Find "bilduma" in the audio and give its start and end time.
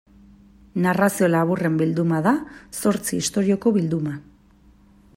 1.83-2.23, 3.79-4.19